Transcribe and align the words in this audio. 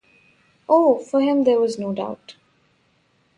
Oh, 0.67 0.97
for 0.97 1.21
him 1.21 1.43
there 1.43 1.59
was 1.59 1.77
no 1.77 1.93
doubt. 1.93 2.33